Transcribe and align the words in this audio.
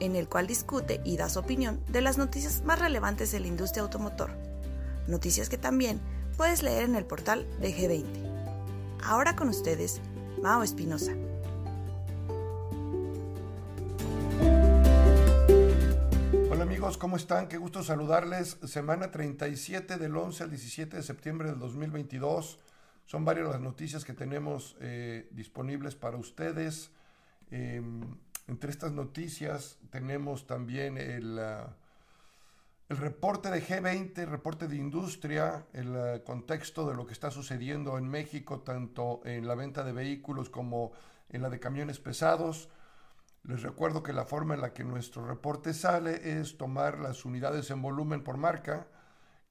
en 0.00 0.16
el 0.16 0.28
cual 0.28 0.46
discute 0.46 1.00
y 1.04 1.16
da 1.16 1.28
su 1.28 1.38
opinión 1.38 1.80
de 1.88 2.00
las 2.00 2.18
noticias 2.18 2.62
más 2.64 2.78
relevantes 2.78 3.32
de 3.32 3.40
la 3.40 3.46
industria 3.46 3.82
automotor. 3.82 4.30
Noticias 5.06 5.48
que 5.48 5.58
también 5.58 6.00
puedes 6.36 6.62
leer 6.62 6.84
en 6.84 6.96
el 6.96 7.04
portal 7.04 7.46
de 7.60 7.74
G20. 7.74 8.04
Ahora 9.04 9.36
con 9.36 9.48
ustedes, 9.48 10.00
Mao 10.42 10.62
Espinosa. 10.62 11.12
Hola 16.50 16.62
amigos, 16.62 16.96
¿cómo 16.96 17.16
están? 17.16 17.48
Qué 17.48 17.58
gusto 17.58 17.82
saludarles. 17.82 18.58
Semana 18.64 19.10
37 19.10 19.98
del 19.98 20.16
11 20.16 20.44
al 20.44 20.50
17 20.50 20.96
de 20.96 21.02
septiembre 21.02 21.50
del 21.50 21.58
2022. 21.58 22.58
Son 23.04 23.24
varias 23.24 23.48
las 23.48 23.60
noticias 23.60 24.04
que 24.04 24.14
tenemos 24.14 24.76
eh, 24.80 25.28
disponibles 25.32 25.94
para 25.94 26.16
ustedes. 26.16 26.90
Em, 27.50 28.16
entre 28.46 28.70
estas 28.70 28.92
noticias 28.92 29.78
tenemos 29.90 30.46
también 30.46 30.98
el, 30.98 31.38
ah, 31.38 31.74
el 32.88 32.96
reporte 32.96 33.50
de 33.50 33.62
G20, 33.62 34.18
el 34.18 34.30
reporte 34.30 34.68
de 34.68 34.76
industria, 34.76 35.66
el 35.72 35.96
ah, 35.96 36.20
contexto 36.24 36.88
de 36.88 36.94
lo 36.94 37.06
que 37.06 37.14
está 37.14 37.30
sucediendo 37.30 37.96
en 37.96 38.08
México, 38.08 38.60
tanto 38.60 39.22
en 39.24 39.46
la 39.46 39.54
venta 39.54 39.82
de 39.82 39.92
vehículos 39.92 40.50
como 40.50 40.92
en 41.30 41.42
la 41.42 41.50
de 41.50 41.60
camiones 41.60 41.98
pesados. 41.98 42.68
Les 43.44 43.62
recuerdo 43.62 44.02
que 44.02 44.12
la 44.12 44.24
forma 44.24 44.54
en 44.54 44.60
la 44.60 44.72
que 44.72 44.84
nuestro 44.84 45.26
reporte 45.26 45.74
sale 45.74 46.40
es 46.40 46.56
tomar 46.56 46.98
las 46.98 47.24
unidades 47.24 47.70
en 47.70 47.82
volumen 47.82 48.22
por 48.22 48.36
marca 48.36 48.86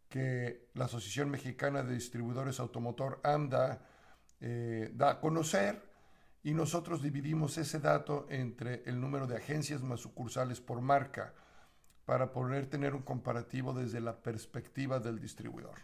que 0.10 0.70
la 0.76 0.86
Asociación 0.86 1.32
Mexicana 1.32 1.82
de 1.82 1.96
Distribuidores 1.96 2.60
Automotor 2.60 3.20
AMDA 3.24 3.82
eh, 4.42 4.92
da 4.94 5.10
a 5.10 5.20
conocer 5.20 5.93
y 6.44 6.54
nosotros 6.54 7.02
dividimos 7.02 7.58
ese 7.58 7.80
dato 7.80 8.28
entre 8.30 8.84
el 8.86 9.00
número 9.00 9.28
de 9.28 9.38
agencias 9.38 9.82
más 9.82 10.02
sucursales 10.02 10.60
por 10.60 10.82
marca 10.82 11.34
para 12.06 12.34
poder 12.34 12.68
tener 12.68 12.94
un 12.94 13.02
comparativo 13.02 13.74
desde 13.74 14.02
la 14.02 14.22
perspectiva 14.22 15.00
del 15.00 15.20
distribuidor. 15.20 15.80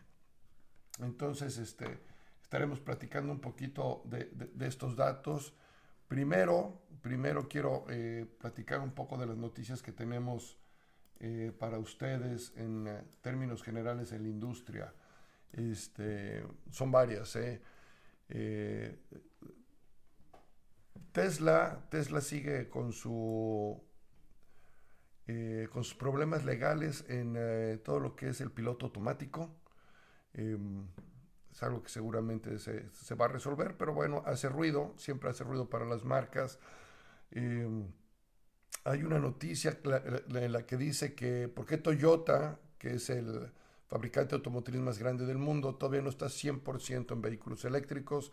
Entonces, 1.00 1.58
este, 1.58 2.00
estaremos 2.42 2.82
platicando 2.82 3.32
un 3.32 3.40
poquito 3.40 4.04
de, 4.04 4.30
estos 4.60 4.98
datos. 4.98 5.54
Primero, 6.10 6.82
primero 7.02 7.48
quiero 7.48 7.86
eh, 7.90 8.26
platicar 8.38 8.82
un 8.82 8.92
poco 8.92 9.18
de 9.18 9.28
las 9.28 9.38
noticias 9.38 9.82
que 9.82 9.94
tenemos 9.94 10.58
eh, 11.22 11.54
para 11.58 11.80
ustedes 11.80 12.52
en 12.58 12.86
eh, 12.86 13.04
términos 13.22 13.64
generales 13.64 14.12
en 14.12 14.24
la 14.24 14.30
industria. 14.30 14.94
Este, 15.54 16.44
son 16.70 16.92
varias. 16.92 17.38
Tesla, 21.12 21.86
Tesla 21.90 22.22
sigue 22.22 22.70
con, 22.70 22.94
su, 22.94 23.82
eh, 25.28 25.68
con 25.72 25.84
sus 25.84 25.96
problemas 25.96 26.46
legales 26.46 27.06
en 27.10 27.36
eh, 27.38 27.78
todo 27.84 28.00
lo 28.00 28.16
que 28.16 28.30
es 28.30 28.42
el 28.42 28.52
piloto 28.52 28.88
automático. 28.88 29.56
Em, 30.34 30.88
es 31.52 31.64
algo 31.64 31.82
que 31.84 31.90
seguramente 31.90 32.60
se, 32.60 33.16
va 33.16 33.26
a 33.26 33.28
resolver, 33.30 33.76
pero 33.78 33.94
bueno, 33.94 34.24
hace 34.26 34.50
ruido, 34.50 34.94
siempre 34.98 35.30
hace 35.30 35.44
ruido 35.44 35.70
para 35.70 35.86
las 35.86 36.04
marcas. 36.06 36.60
Em, 37.32 37.92
hay 38.84 39.04
una 39.04 39.20
noticia 39.20 39.78
en 39.84 40.52
la 40.52 40.66
que 40.66 40.78
dice 40.78 41.16
que 41.16 41.48
por 41.48 41.66
qué 41.66 41.78
Toyota, 41.78 42.60
que 42.78 42.96
es 42.96 43.10
el 43.10 43.52
fabricante 43.88 44.36
automotriz 44.36 44.80
más 44.80 45.00
grande 45.00 45.26
del 45.26 45.38
mundo, 45.38 45.76
todavía 45.76 46.02
no 46.02 46.10
está 46.10 46.28
100% 46.30 47.14
en 47.14 47.22
vehículos 47.22 47.66
eléctricos. 47.66 48.32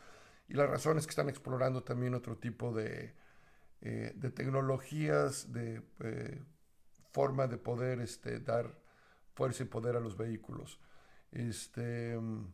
Y 0.48 0.54
la 0.54 0.66
razón 0.66 0.98
es 0.98 1.06
que 1.06 1.10
están 1.10 1.28
explorando 1.28 1.82
también 1.82 2.14
otro 2.14 2.36
tipo 2.36 2.72
de, 2.72 3.14
eh, 3.80 4.12
de 4.14 4.30
tecnologías, 4.30 5.52
de 5.52 5.82
eh, 6.00 6.42
forma 7.12 7.46
de 7.46 7.58
poder 7.58 8.00
este, 8.00 8.40
dar 8.40 8.78
fuerza 9.34 9.64
y 9.64 9.66
poder 9.66 9.96
a 9.96 10.00
los 10.00 10.16
vehículos. 10.16 10.80
Este, 11.32 12.16
mm, 12.18 12.52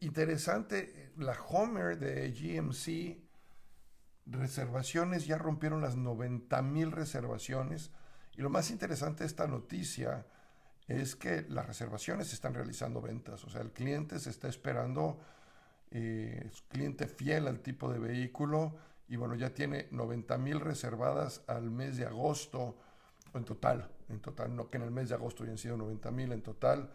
interesante, 0.00 1.12
la 1.16 1.32
Homer 1.48 1.98
de 1.98 2.30
GMC, 2.30 3.22
reservaciones, 4.26 5.26
ya 5.26 5.38
rompieron 5.38 5.80
las 5.80 5.96
90 5.96 6.62
mil 6.62 6.92
reservaciones. 6.92 7.90
Y 8.36 8.42
lo 8.42 8.50
más 8.50 8.70
interesante 8.70 9.24
de 9.24 9.28
esta 9.28 9.46
noticia 9.46 10.26
es 10.90 11.14
que 11.14 11.42
las 11.48 11.66
reservaciones 11.66 12.28
se 12.28 12.34
están 12.34 12.52
realizando 12.52 13.00
ventas, 13.00 13.44
o 13.44 13.48
sea, 13.48 13.60
el 13.60 13.70
cliente 13.70 14.18
se 14.18 14.30
está 14.30 14.48
esperando, 14.48 15.20
eh, 15.92 16.48
es 16.50 16.62
cliente 16.62 17.06
fiel 17.06 17.46
al 17.46 17.60
tipo 17.60 17.92
de 17.92 18.00
vehículo 18.00 18.76
y 19.08 19.16
bueno, 19.16 19.36
ya 19.36 19.54
tiene 19.54 19.86
90 19.92 20.36
mil 20.38 20.60
reservadas 20.60 21.42
al 21.46 21.70
mes 21.70 21.96
de 21.96 22.06
agosto, 22.06 22.76
en 23.34 23.44
total, 23.44 23.88
en 24.08 24.20
total, 24.20 24.56
no 24.56 24.68
que 24.68 24.78
en 24.78 24.82
el 24.82 24.90
mes 24.90 25.10
de 25.10 25.14
agosto 25.14 25.44
hayan 25.44 25.58
sido 25.58 25.76
90 25.76 26.10
mil 26.10 26.32
en 26.32 26.42
total. 26.42 26.92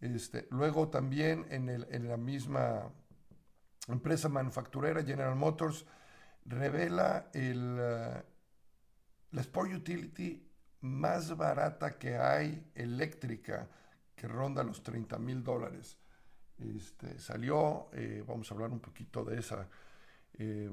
Este, 0.00 0.46
luego 0.50 0.88
también 0.88 1.46
en, 1.48 1.70
el, 1.70 1.86
en 1.90 2.08
la 2.08 2.18
misma 2.18 2.92
empresa 3.88 4.28
manufacturera 4.28 5.02
General 5.02 5.36
Motors 5.36 5.86
revela 6.44 7.30
el, 7.32 7.78
uh, 7.78 8.22
la 9.30 9.40
Sport 9.40 9.72
Utility 9.72 10.51
más 10.82 11.36
barata 11.36 11.98
que 11.98 12.16
hay 12.16 12.70
eléctrica, 12.74 13.68
que 14.14 14.28
ronda 14.28 14.62
los 14.62 14.82
30 14.82 15.18
mil 15.18 15.42
dólares. 15.42 15.96
Este, 16.58 17.18
salió, 17.18 17.88
eh, 17.92 18.22
vamos 18.26 18.50
a 18.50 18.54
hablar 18.54 18.70
un 18.70 18.80
poquito 18.80 19.24
de 19.24 19.38
esa 19.38 19.68
em, 20.34 20.72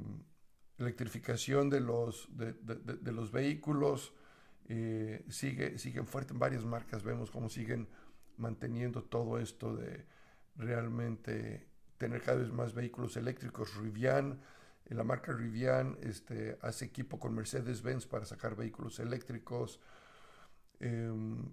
electrificación 0.78 1.70
de 1.70 1.80
los, 1.80 2.28
de, 2.36 3.12
los 3.12 3.31
vehículos. 3.31 4.14
Eh, 4.68 5.25
sigue, 5.30 5.78
siguen 5.78 6.06
fuerte 6.06 6.34
en 6.34 6.40
varias 6.40 6.66
marcas, 6.66 7.03
vemos 7.03 7.31
cómo 7.31 7.50
siguen 7.50 7.88
manteniendo 8.38 9.03
todo 9.03 9.40
esto 9.40 9.76
de 9.76 10.06
realmente 10.56 11.68
tener 11.97 12.22
cada 12.22 12.38
vez 12.38 12.52
más 12.52 12.74
vehículos 12.74 13.18
eléctricos. 13.18 13.76
Rivian, 13.76 14.40
la 14.95 15.03
marca 15.03 15.31
Rivian 15.31 15.97
este, 16.01 16.57
hace 16.61 16.85
equipo 16.85 17.19
con 17.19 17.35
Mercedes-Benz 17.35 18.07
para 18.07 18.25
sacar 18.25 18.55
vehículos 18.55 19.00
eléctricos. 19.00 19.79
Em, 20.79 21.51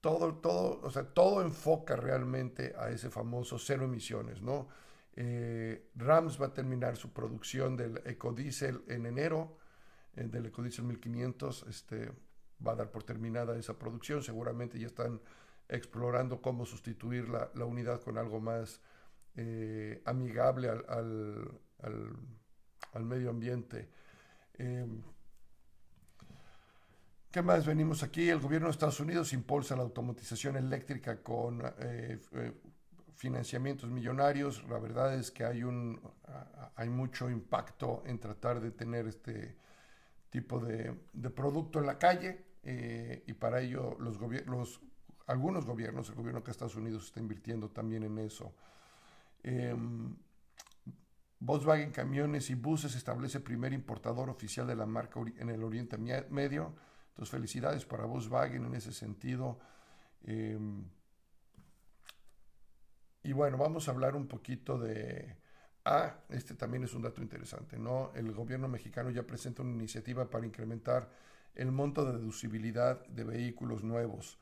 todo, 0.00 0.34
todo, 0.36 0.80
o 0.82 0.90
sea, 0.90 1.04
todo 1.04 1.42
enfoca 1.42 1.96
realmente 1.96 2.74
a 2.78 2.90
ese 2.90 3.10
famoso 3.10 3.58
cero 3.58 3.84
emisiones, 3.84 4.40
¿no? 4.42 4.68
Eh, 5.16 5.90
Rams 5.96 6.40
va 6.40 6.46
a 6.46 6.54
terminar 6.54 6.96
su 6.96 7.12
producción 7.12 7.76
del 7.76 8.02
ecodiesel 8.04 8.84
en 8.86 9.06
enero, 9.06 9.56
eh, 10.14 10.24
del 10.24 10.46
ecodiesel 10.46 10.84
1500, 10.84 11.66
este, 11.68 12.12
va 12.64 12.72
a 12.72 12.76
dar 12.76 12.90
por 12.90 13.02
terminada 13.02 13.56
esa 13.58 13.78
producción, 13.78 14.22
seguramente 14.22 14.78
ya 14.78 14.86
están 14.86 15.20
explorando 15.68 16.40
cómo 16.40 16.64
sustituir 16.66 17.28
la, 17.28 17.50
unidad 17.64 18.00
con 18.02 18.18
algo 18.18 18.40
más 18.40 18.80
eh, 19.34 20.02
amigable 20.04 20.68
al, 20.68 21.50
al, 21.82 22.16
al, 22.92 23.04
medio 23.04 23.30
ambiente. 23.30 23.88
Em, 24.54 25.02
¿Qué 27.30 27.42
más 27.42 27.66
venimos 27.66 28.02
aquí? 28.02 28.30
El 28.30 28.40
gobierno 28.40 28.68
de 28.68 28.72
Estados 28.72 28.98
Unidos 29.00 29.32
impulsa 29.34 29.76
la 29.76 29.82
automatización 29.82 30.56
eléctrica 30.56 31.22
con 31.22 31.60
eh, 31.80 32.18
eh, 32.32 32.52
financiamientos 33.12 33.90
millonarios. 33.90 34.64
La 34.68 34.78
verdad 34.78 35.14
es 35.14 35.30
que 35.30 35.44
hay, 35.44 35.62
un, 35.62 36.00
hay 36.76 36.88
mucho 36.88 37.28
impacto 37.28 38.02
en 38.06 38.18
tratar 38.18 38.60
de 38.60 38.70
tener 38.70 39.06
este 39.06 39.56
tipo 40.30 40.60
de, 40.60 40.94
producto 41.34 41.78
en 41.78 41.86
la 41.86 41.98
calle 41.98 42.44
eh, 42.62 43.22
y 43.26 43.32
para 43.34 43.60
ello 43.60 43.96
los, 44.00 44.18
algunos 45.26 45.66
gobiernos, 45.66 46.08
el 46.08 46.14
gobierno 46.14 46.40
de 46.40 46.50
Estados 46.50 46.76
Unidos 46.76 47.04
está 47.04 47.20
invirtiendo 47.20 47.70
también 47.70 48.02
en 48.04 48.18
eso. 48.18 48.54
Em, 49.42 50.16
Volkswagen 51.38 51.90
Camiones 51.90 52.50
y 52.50 52.54
Buses 52.54 52.94
establece 52.94 53.40
primer 53.40 53.72
importador 53.72 54.30
oficial 54.30 54.66
de 54.66 54.76
la 54.76 54.86
marca 54.86 55.20
en 55.38 55.50
el 55.50 55.62
Oriente 55.62 55.98
Medio 55.98 56.74
entonces, 57.16 57.30
felicidades 57.30 57.86
para 57.86 58.04
Volkswagen 58.04 58.66
en 58.66 58.74
ese 58.74 58.92
sentido. 58.92 59.58
Em, 60.22 60.84
y 63.22 63.32
bueno, 63.32 63.56
vamos 63.56 63.88
a 63.88 63.92
hablar 63.92 64.14
un 64.16 64.28
poquito 64.28 64.78
de... 64.78 65.38
Ah, 65.86 66.18
este 66.28 66.54
también 66.54 66.84
es 66.84 66.92
un 66.92 67.00
dato 67.00 67.22
interesante, 67.22 67.78
¿no? 67.78 68.12
El 68.14 68.32
gobierno 68.32 68.68
mexicano 68.68 69.08
ya 69.08 69.22
presenta 69.22 69.62
una 69.62 69.72
iniciativa 69.72 70.28
para 70.28 70.44
incrementar 70.44 71.10
el 71.54 71.72
monto 71.72 72.04
de 72.04 72.18
deducibilidad 72.18 73.06
de 73.06 73.24
vehículos 73.24 73.82
nuevos. 73.82 74.38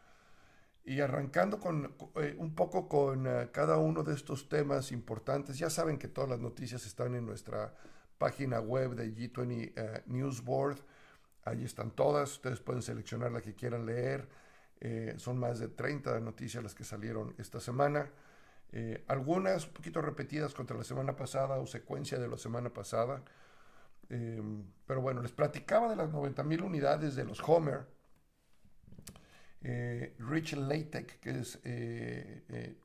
Y 0.86 1.00
arrancando 1.00 1.58
con, 1.60 1.94
eh, 2.16 2.36
un 2.38 2.54
poco 2.54 2.88
con 2.90 3.26
eh, 3.26 3.48
cada 3.50 3.78
uno 3.78 4.02
de 4.02 4.14
estos 4.14 4.50
temas 4.50 4.92
importantes, 4.92 5.58
ya 5.58 5.70
saben 5.70 5.96
que 5.98 6.08
todas 6.08 6.28
las 6.28 6.40
noticias 6.40 6.84
están 6.84 7.14
en 7.14 7.24
nuestra 7.24 7.74
página 8.18 8.60
web 8.60 8.94
de 8.94 9.06
G20 9.14 9.72
eh, 9.74 10.02
News 10.06 10.44
Board. 10.44 10.78
Allí 11.44 11.64
están 11.64 11.90
todas, 11.90 12.32
ustedes 12.32 12.60
pueden 12.60 12.82
seleccionar 12.82 13.32
la 13.32 13.40
que 13.40 13.54
quieran 13.54 13.86
leer. 13.86 14.28
son 15.16 15.38
más 15.38 15.58
de 15.58 15.68
30 15.68 16.20
noticias 16.20 16.62
las 16.62 16.74
que 16.74 16.84
salieron 16.84 17.34
esta 17.38 17.60
semana. 17.60 18.10
algunas 19.08 19.66
un 19.66 19.72
poquito 19.72 20.02
repetidas 20.02 20.54
contra 20.54 20.76
la 20.76 20.84
semana 20.84 21.16
pasada 21.16 21.58
o 21.58 21.66
secuencia 21.66 22.18
de 22.18 22.28
la 22.28 22.38
semana 22.38 22.70
pasada. 22.70 23.22
pero 24.86 25.00
bueno, 25.00 25.22
les 25.22 25.32
platicaba 25.32 25.88
de 25.88 25.96
las 25.96 26.10
90 26.10 26.42
mil 26.44 26.62
unidades 26.62 27.14
de 27.14 27.24
los 27.24 27.40
Homer 27.46 27.93
eh, 29.66 30.14
Rich 30.18 30.56
Latek, 30.56 31.20
que 31.20 31.40
es 31.40 31.58
eh, 31.64 32.44
eh, 32.50 32.76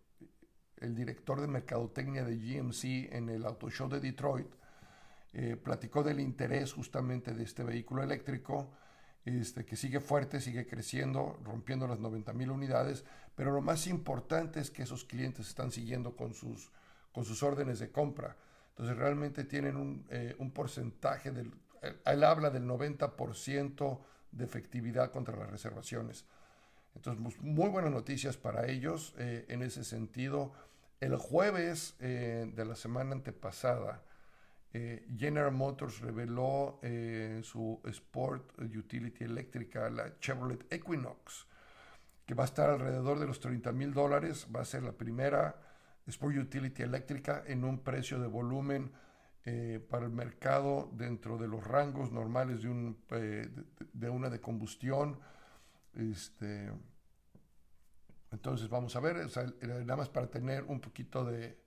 el 0.77 0.95
director 0.95 1.41
de 1.41 1.47
mercadotecnia 1.47 2.23
de 2.23 2.37
GMC 2.37 3.13
en 3.13 3.27
el 3.27 3.45
Auto 3.45 3.69
Show 3.69 3.89
de 3.89 3.99
Detroit, 3.99 4.47
platicó 5.61 6.01
del 6.01 6.19
interés 6.19 6.73
justamente 6.73 7.35
de 7.35 7.43
este 7.43 7.63
vehículo 7.63 8.01
eléctrico, 8.01 8.71
este, 9.23 9.63
que 9.63 9.75
sigue 9.75 9.99
fuerte, 9.99 10.41
sigue 10.41 10.65
creciendo, 10.65 11.37
rompiendo 11.43 11.85
las 11.87 11.99
90 11.99 12.33
mil 12.33 12.49
unidades, 12.49 13.03
pero 13.35 13.51
lo 13.51 13.61
más 13.61 13.85
importante 13.85 14.59
es 14.59 14.71
que 14.71 14.83
esos 14.83 15.05
clientes 15.05 15.47
están 15.47 15.71
siguiendo 15.71 16.15
con 16.15 16.33
sus, 16.33 16.71
con 17.11 17.25
sus 17.25 17.43
órdenes 17.43 17.77
de 17.77 17.91
compra. 17.91 18.37
Entonces 18.69 18.97
realmente 18.97 19.43
tienen 19.43 19.75
un, 19.75 20.07
un 20.39 20.51
porcentaje, 20.51 21.29
del, 21.29 21.53
él 22.05 22.23
habla 22.23 22.49
del 22.49 22.63
90% 22.63 23.99
de 24.31 24.45
efectividad 24.45 25.11
contra 25.11 25.37
las 25.37 25.51
reservaciones. 25.51 26.25
Entonces, 26.95 27.23
pues, 27.23 27.41
muy 27.41 27.69
buenas 27.69 27.91
noticias 27.91 28.37
para 28.37 28.67
ellos 28.67 29.13
eh, 29.17 29.45
en 29.49 29.61
ese 29.61 29.83
sentido. 29.83 30.53
El 30.99 31.15
jueves 31.15 31.95
eh, 31.99 32.51
de 32.53 32.65
la 32.65 32.75
semana 32.75 33.13
antepasada, 33.13 34.03
eh, 34.73 35.07
General 35.17 35.51
Motors 35.51 35.99
reveló 36.01 36.79
su 37.41 37.81
Sport 37.85 38.59
Utility 38.61 39.23
eléctrica, 39.23 39.89
la 39.89 40.19
Chevrolet 40.19 40.71
Equinox, 40.71 41.47
que 42.25 42.35
va 42.35 42.43
a 42.43 42.45
estar 42.45 42.69
alrededor 42.69 43.19
de 43.19 43.25
los 43.25 43.39
30 43.39 43.71
mil 43.71 43.93
dólares. 43.93 44.47
Va 44.53 44.61
a 44.61 44.65
ser 44.65 44.83
la 44.83 44.91
primera 44.91 45.55
Sport 46.05 46.35
Utility 46.35 46.83
eléctrica 46.83 47.43
en 47.47 47.63
un 47.63 47.79
precio 47.79 48.19
de 48.19 48.27
volumen 48.27 48.91
para 49.89 50.05
el 50.05 50.11
mercado 50.11 50.91
dentro 50.93 51.39
de 51.39 51.47
los 51.47 51.65
rangos 51.65 52.11
normales 52.11 52.61
de, 52.61 52.69
un, 52.69 52.99
de 53.09 54.09
una 54.09 54.29
de 54.29 54.39
combustión 54.39 55.17
este, 55.93 56.71
entonces 58.31 58.69
vamos 58.69 58.95
a 58.95 58.99
ver, 58.99 59.17
nada 59.61 59.95
más 59.95 60.09
para 60.09 60.27
tener 60.29 60.63
un 60.63 60.79
poquito 60.79 61.25
de, 61.25 61.57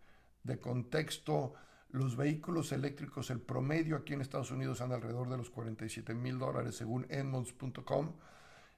contexto, 0.61 1.55
los 1.91 2.17
vehículos 2.17 2.73
eléctricos, 2.73 3.31
el 3.31 3.41
promedio 3.41 3.97
aquí 3.97 4.15
en 4.15 4.21
Estados 4.21 4.51
Unidos 4.51 4.81
anda 4.81 4.97
alrededor 4.97 5.29
de 5.29 5.37
los 5.37 5.51
47 5.51 6.15
mil 6.15 6.39
dólares 6.39 6.77
según 6.77 7.07
Edmunds.com 7.09 8.15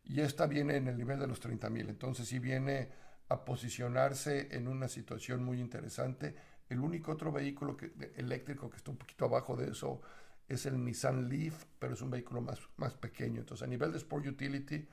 y 0.05 0.21
esta 0.21 0.47
viene 0.47 0.77
en 0.77 0.89
el 0.89 0.97
nivel 0.97 1.19
de 1.19 1.27
los 1.27 1.41
30 1.41 1.71
mil. 1.71 1.89
Entonces 1.89 2.27
sí 2.29 2.39
viene 2.39 2.91
a 3.29 3.45
posicionarse 3.45 4.55
en 4.55 4.69
una 4.69 4.89
situación 4.89 5.45
muy 5.45 5.61
interesante. 5.61 6.35
El 6.69 6.81
único 6.81 7.13
otro 7.13 7.33
vehículo 7.33 7.77
eléctrico 8.17 8.69
que 8.69 8.77
está 8.77 8.91
un 8.91 8.99
poquito 8.99 9.27
abajo 9.27 9.57
de 9.57 9.71
eso 9.71 10.01
es 10.49 10.67
el 10.67 10.83
Nissan 10.85 11.29
Leaf, 11.29 11.65
pero 11.79 11.95
es 11.95 12.03
un 12.03 12.11
vehículo 12.11 12.41
más, 12.41 12.61
más 12.77 12.95
pequeño. 12.95 13.41
Entonces 13.41 13.67
a 13.67 13.71
nivel 13.71 13.93
de 13.93 13.99
Sport 13.99 14.27
Utility, 14.27 14.87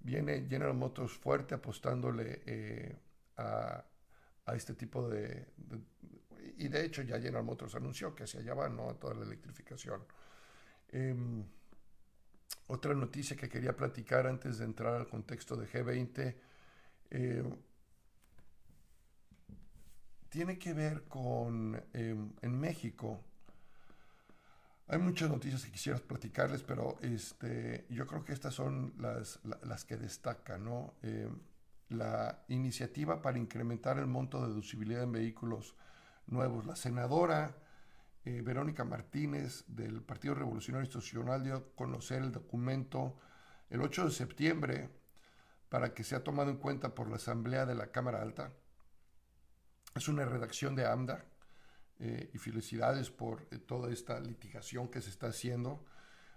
viene 0.00 0.46
General 0.48 0.74
Motors 0.74 1.12
fuerte 1.12 1.54
apostándole 1.54 2.42
eh, 2.46 2.96
a, 3.36 3.84
este 4.54 4.74
tipo 4.74 5.08
de, 5.08 5.48
Y 6.58 6.68
de 6.68 6.84
hecho 6.84 7.02
ya 7.02 7.16
General 7.16 7.44
Motors 7.44 7.74
anunció 7.74 8.14
que 8.14 8.24
hacia 8.24 8.40
allá 8.40 8.54
va, 8.54 8.68
¿no? 8.68 8.90
A 8.90 8.94
toda 8.94 9.14
la 9.14 9.24
electrificación. 9.24 10.04
Em, 10.88 11.44
otra 12.68 12.94
noticia 12.94 13.36
que 13.36 13.48
quería 13.48 13.76
platicar 13.76 14.26
antes 14.26 14.58
de 14.58 14.64
entrar 14.64 14.94
al 14.94 15.08
contexto 15.08 15.56
de 15.56 15.66
G20 15.66 16.36
em, 17.10 17.56
tiene 20.28 20.58
que 20.58 20.74
ver 20.74 21.04
con 21.04 21.80
em, 21.92 22.32
en 22.42 22.60
México 22.60 23.24
hay 24.88 24.98
muchas 24.98 25.28
noticias 25.30 25.64
que 25.64 25.72
quisieras 25.72 26.00
platicarles, 26.00 26.62
pero 26.62 26.98
este, 27.02 27.86
yo 27.90 28.06
creo 28.06 28.24
que 28.24 28.32
estas 28.32 28.54
son 28.54 28.94
las, 28.98 29.40
las 29.62 29.84
que 29.84 29.96
destacan, 29.96 30.64
¿no? 30.64 30.94
Eh, 31.02 31.28
la 31.88 32.44
iniciativa 32.48 33.20
para 33.22 33.38
incrementar 33.38 33.98
el 33.98 34.06
monto 34.06 34.40
de 34.42 34.48
deducibilidad 34.48 35.02
en 35.02 35.12
vehículos 35.12 35.74
nuevos. 36.26 36.66
La 36.66 36.76
senadora 36.76 37.56
eh, 38.24 38.42
Verónica 38.42 38.84
Martínez 38.84 39.64
del 39.68 40.02
Partido 40.02 40.34
Revolucionario 40.34 40.84
Institucional 40.84 41.42
dio 41.42 41.56
a 41.56 41.64
conocer 41.74 42.22
el 42.22 42.32
documento 42.32 43.18
el 43.70 43.82
8 43.82 44.06
de 44.06 44.10
septiembre 44.10 44.90
para 45.68 45.94
que 45.94 46.04
sea 46.04 46.22
tomado 46.22 46.50
en 46.50 46.58
cuenta 46.58 46.94
por 46.94 47.08
la 47.08 47.16
Asamblea 47.16 47.66
de 47.66 47.74
la 47.74 47.90
Cámara 47.90 48.22
Alta. 48.22 48.52
Es 49.94 50.08
una 50.08 50.24
redacción 50.24 50.76
de 50.76 50.86
AMDA 50.86 51.24
eh, 51.98 52.28
y 52.34 52.36
felicidades 52.36 53.08
por 53.08 53.48
eh, 53.50 53.56
toda 53.56 53.90
esta 53.90 54.20
litigación 54.20 54.88
que 54.88 55.00
se 55.00 55.08
está 55.08 55.28
haciendo 55.28 55.82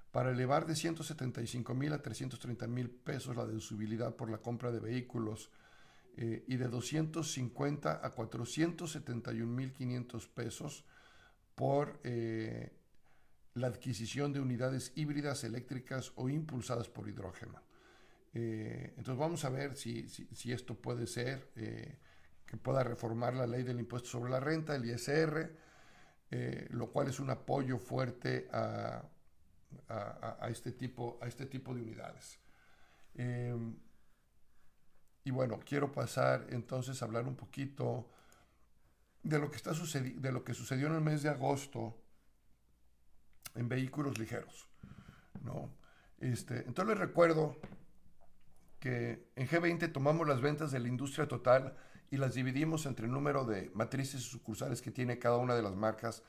para 0.10 0.32
elevar 0.32 0.66
de 0.66 0.74
175 0.74 1.74
mil 1.76 1.92
a 1.92 2.02
330 2.02 2.66
mil 2.68 2.90
pesos 2.90 3.36
la 3.36 3.46
deducibilidad 3.46 4.16
por 4.16 4.30
la 4.30 4.38
compra 4.38 4.72
de 4.72 4.80
vehículos 4.80 5.52
eh, 6.16 6.46
y 6.48 6.56
de 6.56 6.70
250 6.70 8.00
a 8.06 8.10
471 8.10 9.52
mil 9.52 9.74
500 9.74 10.28
pesos 10.28 10.86
por 11.56 12.00
la 13.54 13.68
adquisición 13.68 14.32
de 14.32 14.40
unidades 14.40 14.94
híbridas 14.96 15.44
eléctricas 15.44 16.14
o 16.16 16.30
impulsadas 16.30 16.88
por 16.88 17.10
hidrógeno. 17.10 17.62
entonces 18.32 19.18
vamos 19.18 19.44
a 19.44 19.50
ver 19.50 19.76
si, 19.76 20.08
si 20.08 20.54
esto 20.54 20.76
puede 20.76 21.06
ser 21.06 21.50
que 22.50 22.58
pueda 22.58 22.84
reformar 22.84 23.36
la 23.36 23.46
ley 23.46 23.62
del 23.62 23.80
impuesto 23.80 24.10
sobre 24.10 24.32
la 24.32 24.40
renta, 24.40 24.76
el 24.76 24.84
ISR, 24.84 25.56
eh, 26.32 26.68
lo 26.72 26.92
cual 26.92 27.08
es 27.08 27.20
un 27.20 27.30
apoyo 27.30 27.78
fuerte 27.78 28.50
a, 28.52 29.04
este, 30.50 30.72
tipo, 30.72 31.20
a 31.22 31.28
este 31.28 31.46
tipo 31.46 31.76
de 31.76 31.82
unidades. 31.84 32.40
Em, 33.14 33.78
y 35.24 35.30
bueno, 35.30 35.60
quiero 35.64 35.92
pasar 35.92 36.48
entonces 36.50 37.00
a 37.00 37.06
hablar 37.06 37.28
un 37.28 37.36
poquito 37.36 38.10
de 39.22 39.38
lo 39.38 39.52
que, 39.52 39.58
está 39.58 39.72
de 39.74 40.32
lo 40.32 40.44
que 40.44 40.56
sucedió 40.56 40.88
en 40.88 40.96
el 40.96 41.02
mes 41.02 41.22
de 41.22 41.30
agosto 41.30 42.02
en 43.54 43.70
vehículos 43.70 44.18
ligeros. 44.18 44.68
¿no? 45.44 45.70
Este, 46.18 46.66
entonces 46.66 46.96
les 46.96 46.98
recuerdo 46.98 47.60
que 48.80 49.30
en 49.36 49.48
G20 49.48 49.92
tomamos 49.92 50.28
las 50.28 50.42
ventas 50.42 50.72
de 50.72 50.80
la 50.80 50.88
industria 50.88 51.28
total 51.28 51.78
y 52.12 52.18
las 52.18 52.34
dividimos 52.34 52.86
entre 52.86 53.06
el 53.06 53.12
número 53.12 53.46
de 53.46 53.72
matrices 53.74 54.22
y 54.22 54.30
sucursales 54.30 54.82
que 54.82 54.92
tiene 54.92 55.20
cada 55.20 55.38
una 55.38 55.56
de 55.56 55.62
las 55.62 55.76
marcas 55.76 56.24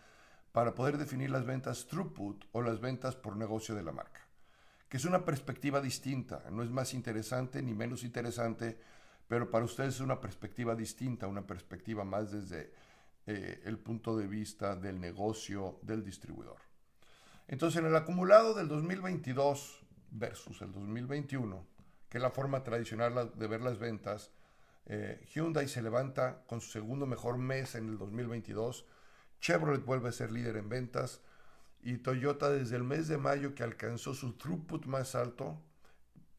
para 0.52 0.74
poder 0.74 0.98
definir 0.98 1.30
las 1.30 1.46
ventas 1.46 1.86
throughput 1.86 2.44
o 2.52 2.62
las 2.62 2.80
ventas 2.80 3.16
por 3.16 3.36
negocio 3.36 3.74
de 3.74 3.82
la 3.82 3.92
marca, 3.92 4.26
que 4.88 4.96
es 4.96 5.04
una 5.04 5.24
perspectiva 5.24 5.80
distinta, 5.80 6.44
no 6.50 6.62
es 6.62 6.70
más 6.70 6.92
interesante 6.94 7.62
ni 7.62 7.72
menos 7.72 8.02
interesante, 8.02 8.78
pero 9.28 9.50
para 9.50 9.64
ustedes 9.64 9.94
es 9.94 10.00
una 10.00 10.20
perspectiva 10.20 10.74
distinta, 10.74 11.28
una 11.28 11.46
perspectiva 11.46 12.04
más 12.04 12.32
desde 12.32 12.72
eh, 13.26 13.62
el 13.64 13.78
punto 13.78 14.16
de 14.16 14.26
vista 14.26 14.74
del 14.74 15.00
negocio 15.00 15.78
del 15.82 16.04
distribuidor. 16.04 16.58
Entonces, 17.46 17.80
en 17.80 17.86
el 17.86 17.96
acumulado 17.96 18.54
del 18.54 18.68
2022 18.68 19.86
versus 20.10 20.62
el 20.62 20.72
2021, 20.72 21.64
que 22.08 22.18
es 22.18 22.22
la 22.22 22.30
forma 22.30 22.64
tradicional 22.64 23.32
de 23.36 23.46
ver 23.46 23.60
las 23.60 23.78
ventas, 23.78 24.32
eh, 24.92 25.24
Hyundai 25.32 25.68
se 25.68 25.82
levanta 25.82 26.42
con 26.48 26.60
su 26.60 26.68
segundo 26.72 27.06
mejor 27.06 27.38
mes 27.38 27.76
en 27.76 27.88
el 27.88 27.96
2022. 27.96 28.84
Chevrolet 29.40 29.84
vuelve 29.84 30.08
a 30.08 30.12
ser 30.12 30.32
líder 30.32 30.56
en 30.56 30.68
ventas. 30.68 31.20
Y 31.80 31.98
Toyota 31.98 32.50
desde 32.50 32.74
el 32.74 32.82
mes 32.82 33.06
de 33.06 33.16
mayo 33.16 33.54
que 33.54 33.62
alcanzó 33.62 34.14
su 34.14 34.32
throughput 34.32 34.86
más 34.86 35.14
alto, 35.14 35.62